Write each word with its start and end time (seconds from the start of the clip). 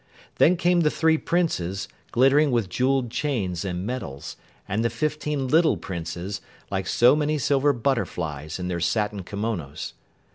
Then 0.39 0.57
came 0.57 0.79
the 0.81 0.89
three 0.89 1.19
Princes, 1.19 1.87
glittering 2.11 2.49
with 2.49 2.69
jeweled 2.69 3.11
chains 3.11 3.63
and 3.63 3.85
medals, 3.85 4.35
and 4.67 4.83
the 4.83 4.89
fifteen 4.89 5.47
little 5.47 5.77
Princes, 5.77 6.41
like 6.71 6.87
so 6.87 7.15
many 7.15 7.37
silver 7.37 7.71
butterflies 7.71 8.57
in 8.57 8.67
their 8.67 8.79
satin 8.79 9.21
kimonas. 9.23 9.93